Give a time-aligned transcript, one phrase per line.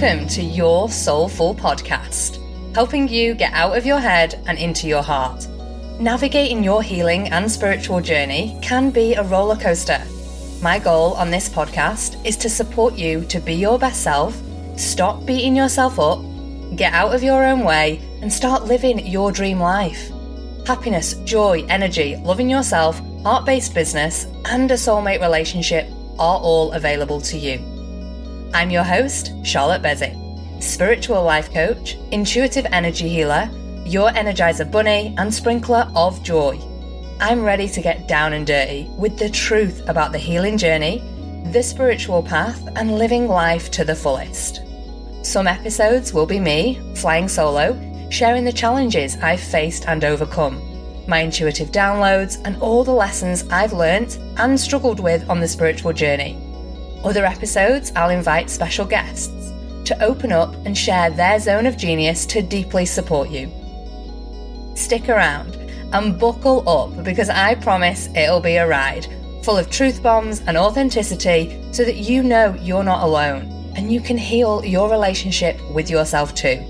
[0.00, 2.38] Welcome to Your Soulful Podcast,
[2.72, 5.48] helping you get out of your head and into your heart.
[5.98, 10.00] Navigating your healing and spiritual journey can be a roller coaster.
[10.62, 14.40] My goal on this podcast is to support you to be your best self,
[14.76, 16.20] stop beating yourself up,
[16.76, 20.12] get out of your own way, and start living your dream life.
[20.64, 25.88] Happiness, joy, energy, loving yourself, heart based business, and a soulmate relationship
[26.20, 27.77] are all available to you.
[28.54, 30.14] I'm your host, Charlotte Beswick,
[30.60, 33.50] spiritual life coach, intuitive energy healer,
[33.84, 36.58] your energizer bunny, and sprinkler of joy.
[37.20, 41.02] I'm ready to get down and dirty with the truth about the healing journey,
[41.52, 44.62] the spiritual path, and living life to the fullest.
[45.22, 47.78] Some episodes will be me, flying solo,
[48.10, 50.62] sharing the challenges I've faced and overcome,
[51.06, 55.92] my intuitive downloads, and all the lessons I've learnt and struggled with on the spiritual
[55.92, 56.47] journey.
[57.08, 59.50] Other episodes, I'll invite special guests
[59.86, 63.50] to open up and share their zone of genius to deeply support you.
[64.74, 65.54] Stick around
[65.94, 69.06] and buckle up because I promise it'll be a ride
[69.42, 74.02] full of truth bombs and authenticity so that you know you're not alone and you
[74.02, 76.62] can heal your relationship with yourself too.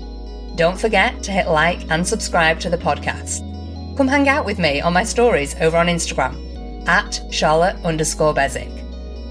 [0.55, 3.45] Don't forget to hit like and subscribe to the podcast.
[3.97, 8.71] Come hang out with me on my stories over on Instagram at Charlotte underscore Beswick.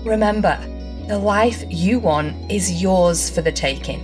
[0.05, 0.63] Remember,
[1.09, 3.99] the life you want is yours for the taking.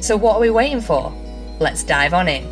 [0.00, 1.12] So, what are we waiting for?
[1.58, 2.48] Let's dive on in.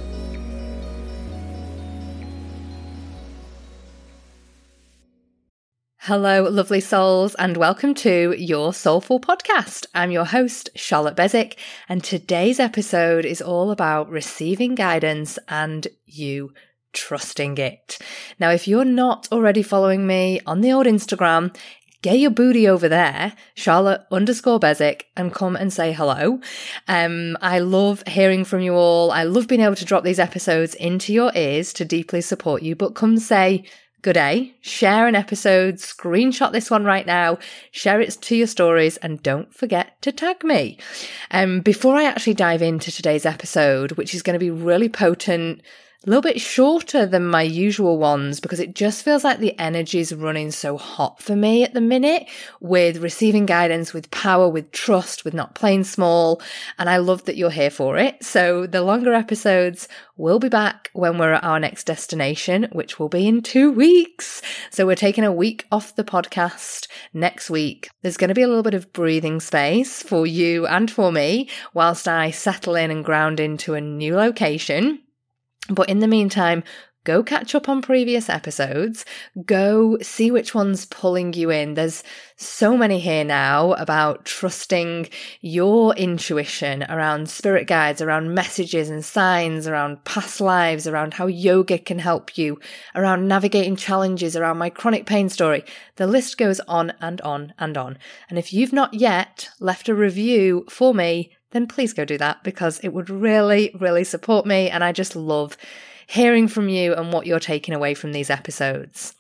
[5.98, 9.86] Hello, lovely souls, and welcome to your Soulful Podcast.
[9.94, 11.56] I'm your host, Charlotte Beswick,
[11.88, 16.52] and today's episode is all about receiving guidance and you
[16.92, 17.98] trusting it.
[18.40, 21.54] Now, if you're not already following me on the old Instagram,
[22.06, 26.40] get your booty over there, Charlotte underscore Beswick, and come and say hello.
[26.86, 29.10] Um, I love hearing from you all.
[29.10, 32.76] I love being able to drop these episodes into your ears to deeply support you,
[32.76, 33.64] but come say,
[34.02, 37.38] Good day, share an episode, screenshot this one right now,
[37.72, 40.78] share it to your stories, and don't forget to tag me.
[41.32, 45.60] Um, before I actually dive into today's episode, which is going to be really potent,
[46.06, 49.98] a little bit shorter than my usual ones because it just feels like the energy
[49.98, 52.28] is running so hot for me at the minute
[52.60, 56.40] with receiving guidance, with power, with trust, with not playing small.
[56.78, 58.22] And I love that you're here for it.
[58.22, 63.08] So the longer episodes will be back when we're at our next destination, which will
[63.08, 64.42] be in two weeks.
[64.70, 67.90] So we're taking a week off the podcast next week.
[68.02, 71.50] There's going to be a little bit of breathing space for you and for me
[71.74, 75.00] whilst I settle in and ground into a new location.
[75.68, 76.62] But in the meantime,
[77.06, 79.04] go catch up on previous episodes,
[79.46, 81.74] go see which one's pulling you in.
[81.74, 82.02] There's
[82.36, 85.08] so many here now about trusting
[85.40, 91.78] your intuition around spirit guides, around messages and signs, around past lives, around how yoga
[91.78, 92.58] can help you,
[92.96, 95.64] around navigating challenges, around my chronic pain story.
[95.96, 97.98] The list goes on and on and on.
[98.28, 102.42] And if you've not yet left a review for me, then please go do that
[102.42, 104.68] because it would really, really support me.
[104.70, 105.56] And I just love
[106.06, 109.14] hearing from you and what you're taking away from these episodes.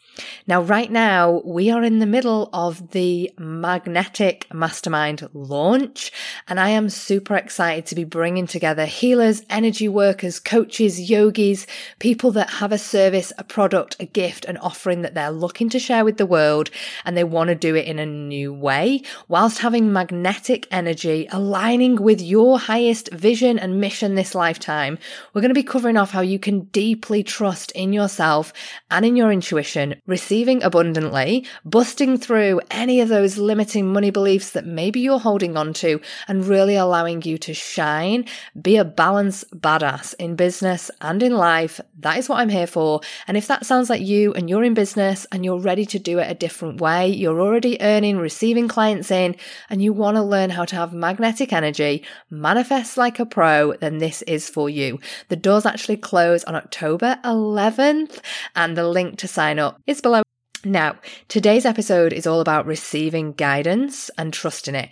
[0.46, 6.12] Now, right now, we are in the middle of the Magnetic Mastermind launch,
[6.48, 11.66] and I am super excited to be bringing together healers, energy workers, coaches, yogis,
[11.98, 15.78] people that have a service, a product, a gift, an offering that they're looking to
[15.78, 16.70] share with the world,
[17.04, 21.96] and they want to do it in a new way, whilst having magnetic energy aligning
[21.96, 24.98] with your highest vision and mission this lifetime.
[25.32, 28.52] We're going to be covering off how you can deeply trust in yourself
[28.90, 34.66] and in your intuition receiving abundantly, busting through any of those limiting money beliefs that
[34.66, 38.24] maybe you're holding on to, and really allowing you to shine,
[38.60, 41.80] be a balanced badass in business and in life.
[41.98, 43.00] That is what I'm here for.
[43.26, 46.18] And if that sounds like you and you're in business and you're ready to do
[46.18, 49.36] it a different way, you're already earning, receiving clients in,
[49.70, 53.98] and you want to learn how to have magnetic energy, manifest like a pro, then
[53.98, 54.98] this is for you.
[55.28, 58.20] The doors actually close on October 11th,
[58.54, 60.22] and the link to sign up is below.
[60.64, 60.96] Now,
[61.28, 64.90] today's episode is all about receiving guidance and trusting it.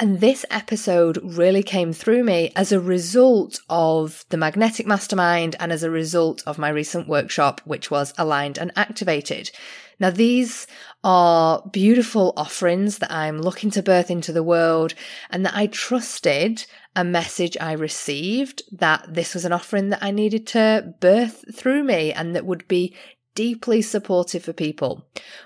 [0.00, 5.70] And this episode really came through me as a result of the Magnetic Mastermind and
[5.70, 9.50] as a result of my recent workshop, which was aligned and activated.
[9.98, 10.66] Now, these
[11.04, 14.94] are beautiful offerings that I'm looking to birth into the world
[15.28, 16.64] and that I trusted
[16.96, 21.84] a message I received that this was an offering that I needed to birth through
[21.84, 22.96] me and that would be
[23.40, 25.02] deeply supportive for people.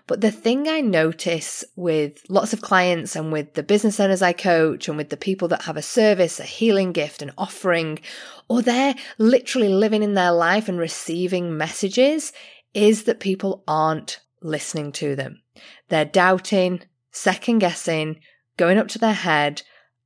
[0.09, 4.33] But the thing I notice with lots of clients and with the business owners I
[4.33, 8.01] coach and with the people that have a service, a healing gift, an offering,
[8.49, 12.33] or they're literally living in their life and receiving messages
[12.75, 15.41] is that people aren't listening to them.
[15.89, 16.83] They're doubting,
[17.13, 18.19] second guessing,
[18.57, 19.63] going up to their head,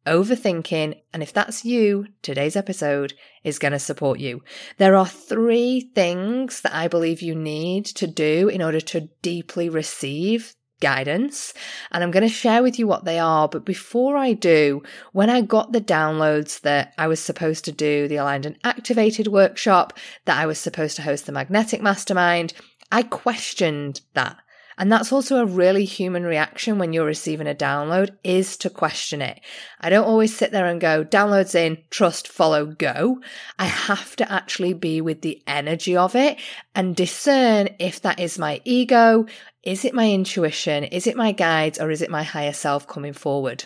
[0.07, 3.15] overthinking, and if that's you, today's episode
[3.49, 4.43] is going to support you.
[4.77, 9.69] There are three things that I believe you need to do in order to deeply
[9.69, 11.55] receive guidance
[11.91, 13.49] and I'm going to share with you what they are.
[13.49, 18.09] But before I do, when I got the downloads that I was supposed to do
[18.09, 22.53] the aligned and activated workshop, that I was supposed to host the magnetic mastermind,
[22.91, 24.39] I questioned that.
[24.79, 29.21] And that's also a really human reaction when you're receiving a download is to question
[29.21, 29.41] it.
[29.81, 33.21] I don't always sit there and go, downloads in, trust, follow, go.
[33.59, 36.39] I have to actually be with the energy of it
[36.77, 39.27] and discern if that is my ego,
[39.65, 43.13] is it my intuition, is it my guides, or is it my higher self coming
[43.13, 43.65] forward?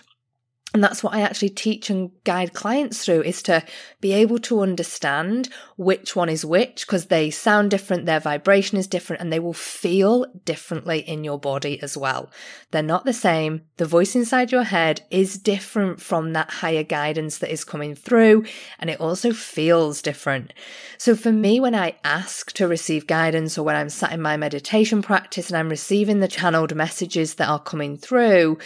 [0.75, 3.63] And that's what I actually teach and guide clients through is to
[4.01, 8.87] be able to understand which one is which because they sound different, their vibration is
[8.87, 12.31] different, and they will feel differently in your body as well.
[12.71, 13.63] They're not the same.
[13.77, 18.47] The voice inside your head is different from that higher guidance that is coming through,
[18.79, 20.55] and it also feels different.
[20.97, 24.39] So for me, when I ask to receive guidance or when I'm sat in my
[24.39, 28.57] meditation practice and I'm receiving the channeled messages that are coming through,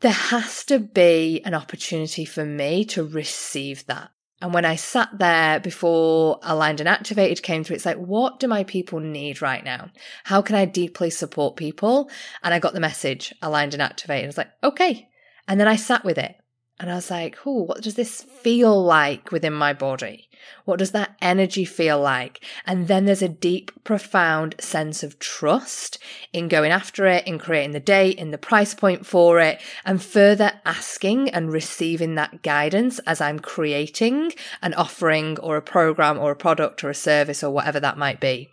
[0.00, 4.10] there has to be an opportunity for me to receive that.
[4.42, 8.46] And when I sat there before Aligned and Activated came through, it's like, what do
[8.46, 9.90] my people need right now?
[10.24, 12.10] How can I deeply support people?
[12.42, 14.24] And I got the message, Aligned and Activated.
[14.24, 15.08] I was like, okay.
[15.48, 16.36] And then I sat with it.
[16.78, 20.28] And I was like, oh, what does this feel like within my body?
[20.66, 22.44] What does that energy feel like?
[22.66, 25.98] And then there's a deep, profound sense of trust
[26.34, 30.02] in going after it, in creating the date, in the price point for it, and
[30.02, 36.32] further asking and receiving that guidance as I'm creating an offering or a program or
[36.32, 38.50] a product or a service or whatever that might be.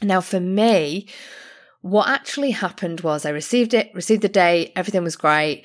[0.00, 1.08] Now, for me,
[1.80, 5.64] what actually happened was I received it, received the date, everything was great.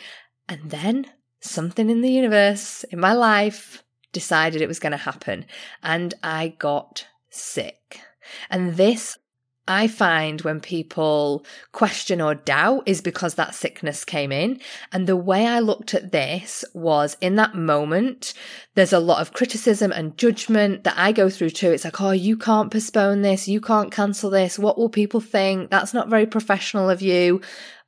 [0.50, 1.06] And then
[1.40, 5.46] something in the universe, in my life, decided it was going to happen.
[5.84, 8.02] And I got sick.
[8.50, 9.18] And this
[9.68, 14.62] I find when people question or doubt is because that sickness came in.
[14.94, 18.34] And the way I looked at this was in that moment,
[18.76, 21.72] there's a lot of criticism and judgment that I go through too.
[21.72, 23.48] It's like, oh, you can't postpone this.
[23.48, 24.58] You can't cancel this.
[24.58, 25.70] What will people think?
[25.70, 27.42] That's not very professional of you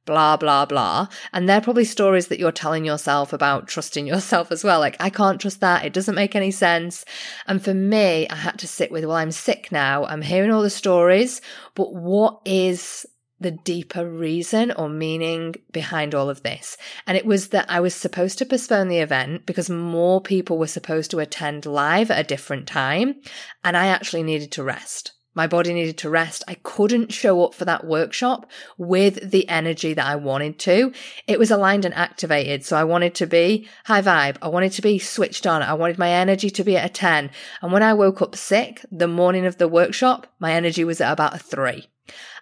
[0.09, 1.07] blah, blah, blah.
[1.33, 4.79] And they're probably stories that you're telling yourself about trusting yourself as well.
[4.79, 5.85] Like, I can't trust that.
[5.85, 7.06] It doesn't make any sense.
[7.45, 10.06] And for me, I had to sit with, well, I'm sick now.
[10.06, 11.41] I'm hearing all the stories,
[11.75, 13.06] but what is
[13.39, 16.75] the deeper reason or meaning behind all of this.
[17.07, 20.67] And it was that I was supposed to postpone the event because more people were
[20.67, 23.15] supposed to attend live at a different time.
[23.63, 25.13] And I actually needed to rest.
[25.39, 26.44] My body needed to rest.
[26.50, 30.91] I couldn't show up for that workshop with the energy that I wanted to.
[31.27, 32.65] It was aligned and activated.
[32.65, 34.36] So I wanted to be high vibe.
[34.41, 35.62] I wanted to be switched on.
[35.62, 37.31] I wanted my energy to be at a 10.
[37.62, 41.13] And when I woke up sick the morning of the workshop, my energy was at
[41.13, 41.88] about a three.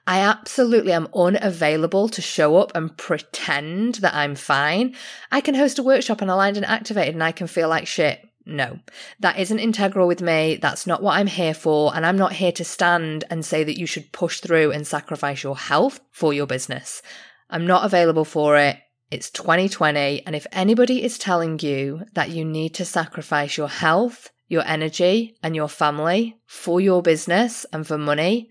[0.08, 4.96] I absolutely am unavailable to show up and pretend that I'm fine.
[5.32, 8.28] I can host a workshop and aligned and activated and I can feel like shit.
[8.50, 8.80] No,
[9.20, 10.58] that isn't integral with me.
[10.62, 11.94] That's not what I'm here for.
[11.94, 15.44] And I'm not here to stand and say that you should push through and sacrifice
[15.44, 17.02] your health for your business.
[17.50, 18.78] I'm not available for it.
[19.12, 20.26] It's 2020.
[20.26, 25.36] And if anybody is telling you that you need to sacrifice your health, your energy,
[25.44, 28.50] and your family for your business and for money,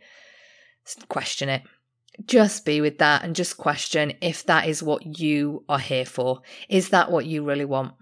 [1.09, 1.63] question it.
[2.27, 6.43] Just be with that and just question if that is what you are here for.
[6.69, 7.95] Is that what you really want?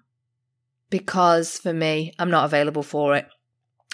[0.91, 3.27] Because for me, I'm not available for it.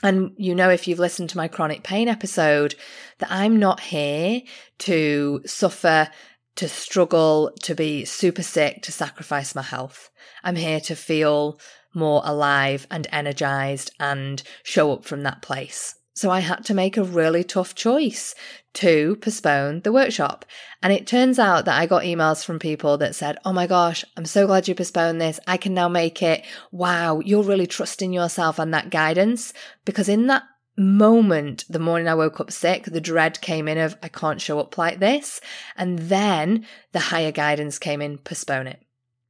[0.03, 2.75] And you know, if you've listened to my chronic pain episode,
[3.19, 4.43] that I'm not here
[4.81, 6.09] to suffer,
[6.57, 10.11] to struggle, to be super sick, to sacrifice my health.
[10.43, 11.61] I'm here to feel
[11.95, 15.95] more alive and energized and show up from that place.
[16.21, 18.35] So I had to make a really tough choice
[18.75, 20.45] to postpone the workshop.
[20.83, 24.05] And it turns out that I got emails from people that said, Oh my gosh,
[24.19, 25.41] I'm so glad you postponed this.
[25.47, 26.45] I can now make it.
[26.73, 29.55] Wow, you're really trusting yourself and that guidance.
[29.87, 30.43] Because in that
[30.77, 34.61] moment, the morning I woke up sick, the dread came in of, I can't show
[34.61, 35.41] up like this.
[35.75, 38.85] And then the higher guidance came in, postpone it.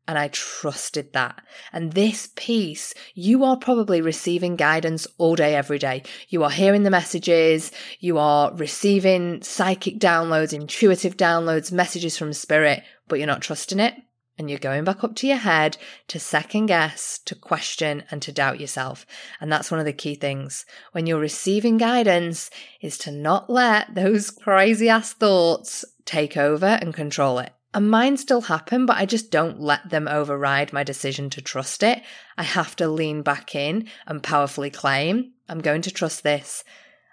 [0.09, 1.40] And I trusted that.
[1.73, 6.02] And this piece, you are probably receiving guidance all day, every day.
[6.28, 12.83] You are hearing the messages, you are receiving psychic downloads, intuitive downloads, messages from spirit,
[13.09, 13.95] but you're not trusting it.
[14.38, 15.76] And you're going back up to your head
[16.09, 19.04] to second guess, to question, and to doubt yourself.
[19.38, 20.64] And that's one of the key things.
[20.92, 22.49] When you're receiving guidance,
[22.80, 27.52] is to not let those crazy ass thoughts take over and control it.
[27.72, 31.82] And mine still happen, but I just don't let them override my decision to trust
[31.84, 32.02] it.
[32.36, 36.64] I have to lean back in and powerfully claim, I'm going to trust this.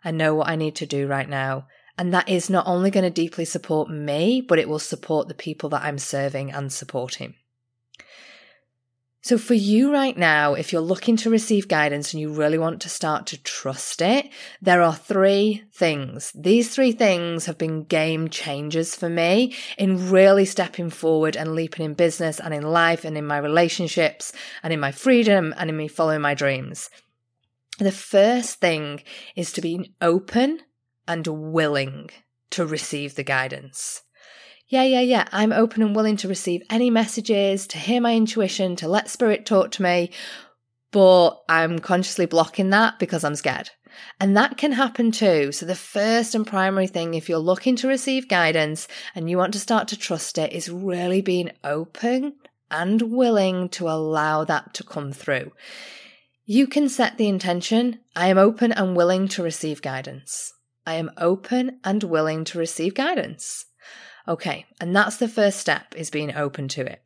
[0.04, 1.68] I know what I need to do right now.
[1.98, 5.34] And that is not only going to deeply support me, but it will support the
[5.34, 7.36] people that I'm serving and supporting.
[9.28, 12.82] So, for you right now, if you're looking to receive guidance and you really want
[12.84, 14.30] to start to trust it,
[14.62, 16.32] there are three things.
[16.34, 21.86] These three things have been game changers for me in really stepping forward and leaping
[21.86, 24.32] in business and in life and in my relationships
[24.64, 26.90] and in my freedom and in me following my dreams.
[27.80, 29.04] The first thing
[29.36, 30.62] is to be open
[31.06, 32.12] and willing
[32.52, 34.04] to receive the guidance
[34.70, 38.76] yeah, yeah, yeah, I'm open and willing to receive any messages, to hear my intuition,
[38.78, 40.12] to let spirit talk to me,
[40.92, 43.70] but I'm consciously blocking that because I'm scared.
[44.20, 45.52] And that can happen too.
[45.52, 49.54] So, the first and primary thing, if you're looking to receive guidance and you want
[49.54, 52.34] to start to trust it, is really being open
[52.70, 55.52] and willing to allow that to come through.
[56.46, 60.54] You can set the intention I am open and willing to receive guidance.
[60.86, 63.66] I am open and willing to receive guidance.
[64.28, 67.02] Okay, and that's the first step is being open to it.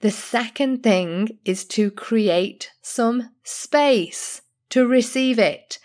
[0.00, 5.78] The second thing is to create some space to receive it.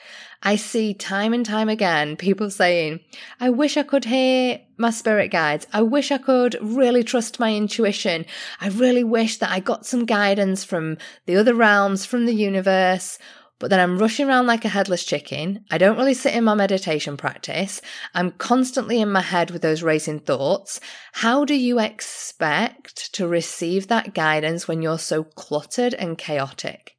[0.43, 3.01] I see time and time again people saying,
[3.39, 5.67] I wish I could hear my spirit guides.
[5.71, 8.25] I wish I could really trust my intuition.
[8.59, 13.19] I really wish that I got some guidance from the other realms, from the universe
[13.61, 15.63] but then I'm rushing around like a headless chicken.
[15.69, 17.79] I don't really sit in my meditation practice.
[18.15, 20.79] I'm constantly in my head with those racing thoughts.
[21.13, 26.93] How do you expect to receive that guidance when you're so cluttered and chaotic?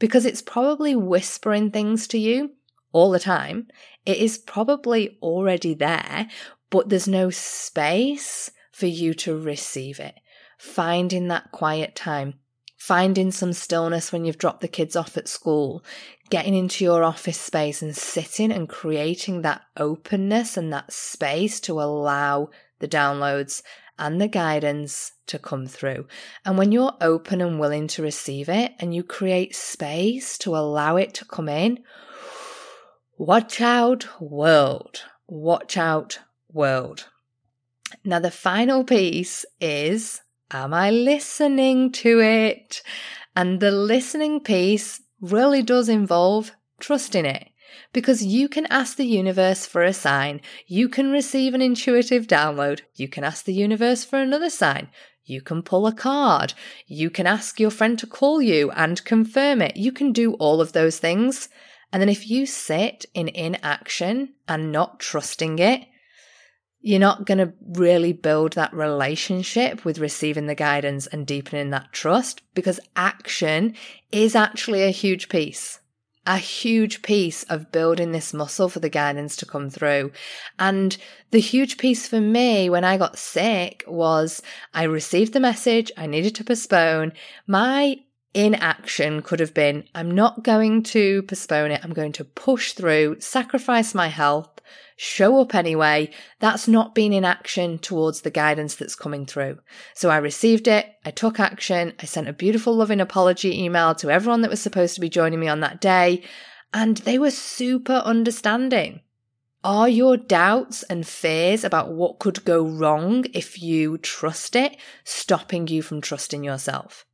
[0.00, 2.54] Because it's probably whispering things to you
[2.90, 3.68] all the time.
[4.04, 6.26] It is probably already there,
[6.70, 10.16] but there's no space for you to receive it.
[10.58, 12.34] Finding that quiet time
[12.80, 15.84] finding some stillness when you've dropped the kids off at school,
[16.30, 21.78] getting into your office space and sitting and creating that openness and that space to
[21.78, 23.62] allow the downloads
[23.98, 26.06] and the guidance to come through.
[26.46, 30.96] And when you're open and willing to receive it and you create space to allow
[30.96, 31.80] it to come in,
[33.18, 35.02] watch out, world.
[35.28, 36.20] Watch out,
[36.50, 37.08] world.
[38.06, 40.22] Now, the final piece is
[40.52, 42.82] Am I listening to it?
[43.36, 47.50] And the listening piece really does involve trusting it.
[47.92, 52.80] Because you can ask the universe for a sign, you can receive an intuitive download,
[52.96, 54.88] you can ask the universe for another sign,
[55.24, 56.54] you can pull a card,
[56.88, 59.76] you can ask your friend to call you and confirm it.
[59.76, 61.48] You can do all of those things.
[61.92, 65.86] And then if you sit in inaction and not trusting it,
[66.80, 71.92] you're not going to really build that relationship with receiving the guidance and deepening that
[71.92, 73.74] trust because action
[74.10, 75.80] is actually a huge piece.
[76.26, 80.12] A huge piece of building this muscle for the guidance to come through.
[80.58, 80.96] And
[81.30, 86.06] the huge piece for me when I got sick was I received the message I
[86.06, 87.12] needed to postpone.
[87.46, 87.96] My
[88.32, 91.80] inaction could have been I'm not going to postpone it.
[91.82, 94.59] I'm going to push through, sacrifice my health,
[95.02, 99.58] show up anyway, that's not being in action towards the guidance that's coming through.
[99.94, 104.10] So I received it, I took action, I sent a beautiful, loving apology email to
[104.10, 106.22] everyone that was supposed to be joining me on that day,
[106.74, 109.00] and they were super understanding.
[109.64, 115.66] Are your doubts and fears about what could go wrong if you trust it stopping
[115.66, 117.06] you from trusting yourself?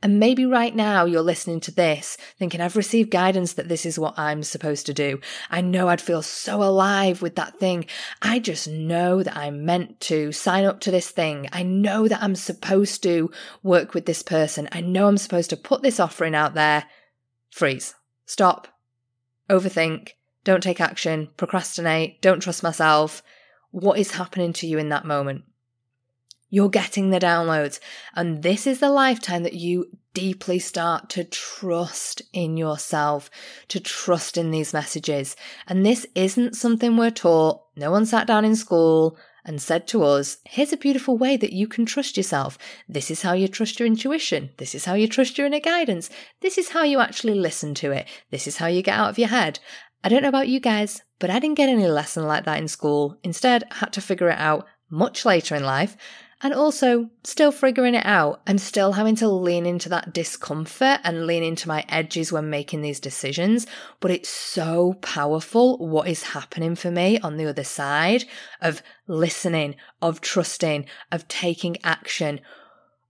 [0.00, 3.98] And maybe right now you're listening to this thinking, I've received guidance that this is
[3.98, 5.20] what I'm supposed to do.
[5.50, 7.86] I know I'd feel so alive with that thing.
[8.22, 11.48] I just know that I'm meant to sign up to this thing.
[11.52, 13.32] I know that I'm supposed to
[13.64, 14.68] work with this person.
[14.70, 16.84] I know I'm supposed to put this offering out there.
[17.50, 17.96] Freeze.
[18.24, 18.68] Stop.
[19.50, 20.10] Overthink.
[20.44, 21.28] Don't take action.
[21.36, 22.22] Procrastinate.
[22.22, 23.22] Don't trust myself.
[23.72, 25.42] What is happening to you in that moment?
[26.50, 27.78] You're getting the downloads.
[28.14, 33.30] And this is the lifetime that you deeply start to trust in yourself,
[33.68, 35.36] to trust in these messages.
[35.66, 37.62] And this isn't something we're taught.
[37.76, 41.52] No one sat down in school and said to us, here's a beautiful way that
[41.52, 42.58] you can trust yourself.
[42.88, 44.50] This is how you trust your intuition.
[44.56, 46.10] This is how you trust your inner guidance.
[46.40, 48.06] This is how you actually listen to it.
[48.30, 49.60] This is how you get out of your head.
[50.04, 52.68] I don't know about you guys, but I didn't get any lesson like that in
[52.68, 53.18] school.
[53.22, 55.96] Instead, I had to figure it out much later in life.
[56.40, 58.42] And also, still figuring it out.
[58.46, 62.80] I'm still having to lean into that discomfort and lean into my edges when making
[62.80, 63.66] these decisions.
[63.98, 68.24] But it's so powerful what is happening for me on the other side
[68.60, 72.40] of listening, of trusting, of taking action.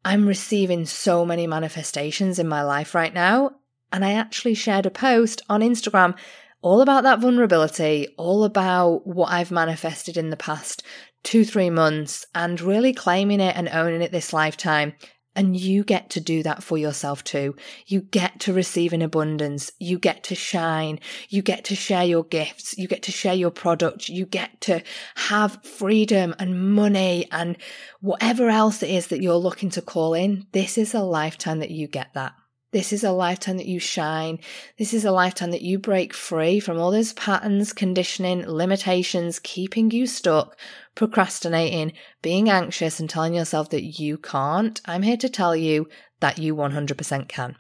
[0.06, 3.56] I'm receiving so many manifestations in my life right now.
[3.92, 6.16] And I actually shared a post on Instagram
[6.60, 10.82] all about that vulnerability, all about what I've manifested in the past
[11.22, 14.94] two, three months and really claiming it and owning it this lifetime.
[15.36, 17.54] And you get to do that for yourself too.
[17.86, 19.70] You get to receive in abundance.
[19.78, 20.98] You get to shine.
[21.28, 22.76] You get to share your gifts.
[22.76, 24.08] You get to share your product.
[24.08, 24.82] You get to
[25.14, 27.56] have freedom and money and
[28.00, 30.46] whatever else it is that you're looking to call in.
[30.50, 32.32] This is a lifetime that you get that.
[32.70, 34.40] This is a lifetime that you shine.
[34.78, 39.90] This is a lifetime that you break free from all those patterns, conditioning, limitations, keeping
[39.90, 40.54] you stuck,
[40.94, 44.82] procrastinating, being anxious, and telling yourself that you can't.
[44.84, 45.88] I'm here to tell you
[46.20, 47.56] that you 100% can.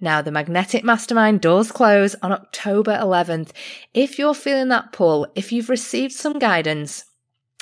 [0.00, 3.50] Now, the Magnetic Mastermind doors close on October 11th.
[3.94, 7.04] If you're feeling that pull, if you've received some guidance,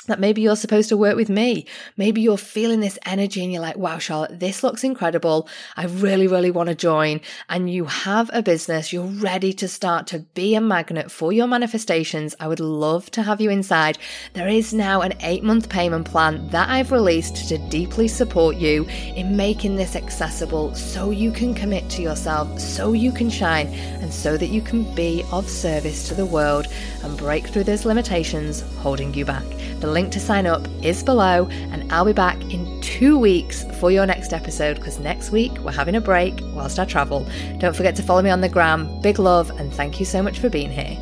[0.09, 1.65] that maybe you're supposed to work with me.
[1.97, 5.47] Maybe you're feeling this energy and you're like, wow, Charlotte, this looks incredible.
[5.77, 7.21] I really, really want to join.
[7.47, 8.91] And you have a business.
[8.91, 12.35] You're ready to start to be a magnet for your manifestations.
[12.39, 13.97] I would love to have you inside.
[14.33, 18.85] There is now an eight month payment plan that I've released to deeply support you
[19.15, 24.13] in making this accessible so you can commit to yourself, so you can shine, and
[24.13, 26.67] so that you can be of service to the world
[27.03, 29.45] and break through those limitations holding you back.
[29.79, 33.91] The link to sign up is below, and I'll be back in two weeks for
[33.91, 37.27] your next episode because next week we're having a break whilst I travel.
[37.57, 39.01] Don't forget to follow me on the gram.
[39.01, 40.97] Big love, and thank you so much for being here.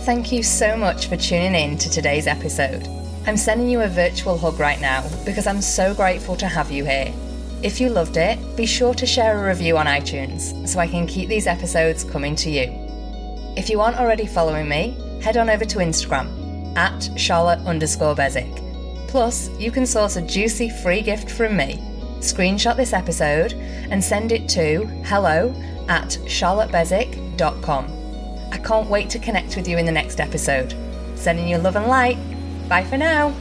[0.00, 2.86] Thank you so much for tuning in to today's episode.
[3.26, 6.84] I'm sending you a virtual hug right now because I'm so grateful to have you
[6.84, 7.14] here.
[7.62, 11.06] If you loved it, be sure to share a review on iTunes so I can
[11.06, 12.66] keep these episodes coming to you.
[13.56, 16.47] If you aren't already following me, head on over to Instagram
[16.78, 18.62] at Charlotte underscore Beswick.
[19.08, 21.82] Plus, you can source a juicy free gift from me.
[22.20, 23.54] Screenshot this episode
[23.90, 25.52] and send it to hello
[25.88, 27.84] at charlottebeswick.com.
[28.52, 30.74] I can't wait to connect with you in the next episode.
[31.16, 32.18] Sending you love and light.
[32.68, 33.34] Bye for now.